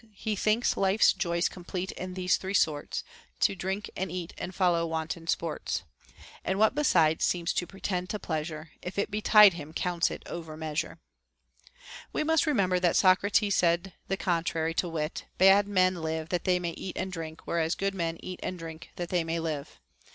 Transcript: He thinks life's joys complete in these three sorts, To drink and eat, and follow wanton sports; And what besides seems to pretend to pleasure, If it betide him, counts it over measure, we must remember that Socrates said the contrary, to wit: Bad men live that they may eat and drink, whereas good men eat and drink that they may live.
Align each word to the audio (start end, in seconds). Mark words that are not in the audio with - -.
He 0.15 0.35
thinks 0.35 0.75
life's 0.75 1.13
joys 1.13 1.47
complete 1.47 1.91
in 1.91 2.15
these 2.15 2.37
three 2.37 2.55
sorts, 2.55 3.03
To 3.41 3.53
drink 3.53 3.87
and 3.95 4.11
eat, 4.11 4.33
and 4.35 4.55
follow 4.55 4.87
wanton 4.87 5.27
sports; 5.27 5.83
And 6.43 6.57
what 6.57 6.73
besides 6.73 7.23
seems 7.23 7.53
to 7.53 7.67
pretend 7.67 8.09
to 8.09 8.17
pleasure, 8.17 8.71
If 8.81 8.97
it 8.97 9.11
betide 9.11 9.53
him, 9.53 9.73
counts 9.73 10.09
it 10.09 10.23
over 10.25 10.57
measure, 10.57 10.97
we 12.11 12.23
must 12.23 12.47
remember 12.47 12.79
that 12.79 12.95
Socrates 12.95 13.55
said 13.55 13.93
the 14.07 14.17
contrary, 14.17 14.73
to 14.73 14.89
wit: 14.89 15.25
Bad 15.37 15.67
men 15.67 15.93
live 16.01 16.29
that 16.29 16.45
they 16.45 16.57
may 16.57 16.71
eat 16.71 16.97
and 16.97 17.11
drink, 17.11 17.43
whereas 17.45 17.75
good 17.75 17.93
men 17.93 18.17
eat 18.21 18.39
and 18.41 18.57
drink 18.57 18.89
that 18.95 19.09
they 19.09 19.23
may 19.23 19.39
live. 19.39 19.79